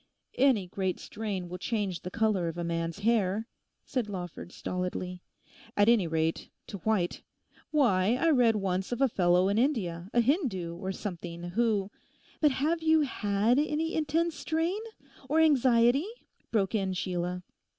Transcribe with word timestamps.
'Any 0.35 0.65
great 0.65 0.99
strain 0.99 1.47
will 1.47 1.59
change 1.59 2.01
the 2.01 2.09
colour 2.09 2.47
of 2.47 2.57
a 2.57 2.63
man's 2.63 3.01
hair,' 3.01 3.47
said 3.85 4.09
Lawford 4.09 4.51
stolidly; 4.51 5.21
'at 5.77 5.87
any 5.87 6.07
rate, 6.07 6.49
to 6.65 6.79
white. 6.79 7.21
Why, 7.69 8.15
I 8.15 8.31
read 8.31 8.55
once 8.55 8.91
of 8.91 8.99
a 8.99 9.07
fellow 9.07 9.47
in 9.47 9.59
India, 9.59 10.09
a 10.11 10.19
Hindoo, 10.21 10.73
or 10.75 10.91
something, 10.91 11.43
who—' 11.51 11.91
'But 12.39 12.49
have 12.53 12.81
you 12.81 13.01
had 13.01 13.59
any 13.59 13.93
intense 13.93 14.33
strain, 14.35 14.81
or 15.29 15.39
anxiety?' 15.39 16.09
broke 16.49 16.73
in 16.73 16.93
Sheila. 16.93 17.43